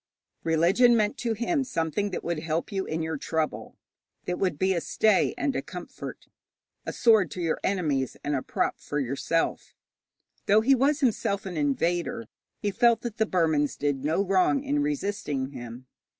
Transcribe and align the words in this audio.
Religion 0.43 0.97
meant 0.97 1.15
to 1.15 1.33
him 1.33 1.63
something 1.63 2.09
that 2.09 2.23
would 2.23 2.39
help 2.39 2.71
you 2.71 2.87
in 2.87 3.03
your 3.03 3.17
trouble, 3.17 3.77
that 4.25 4.39
would 4.39 4.57
be 4.57 4.73
a 4.73 4.81
stay 4.81 5.35
and 5.37 5.55
a 5.55 5.61
comfort, 5.61 6.27
a 6.87 6.91
sword 6.91 7.29
to 7.29 7.39
your 7.39 7.59
enemies 7.63 8.17
and 8.23 8.33
a 8.35 8.41
prop 8.41 8.79
for 8.81 8.97
yourself. 8.99 9.75
Though 10.47 10.61
he 10.61 10.73
was 10.73 11.01
himself 11.01 11.45
an 11.45 11.55
invader, 11.55 12.27
he 12.57 12.71
felt 12.71 13.01
that 13.01 13.17
the 13.17 13.27
Burmans 13.27 13.77
did 13.77 14.03
no 14.03 14.23
wrong 14.25 14.63
in 14.63 14.81
resisting 14.81 15.49
him. 15.51 15.85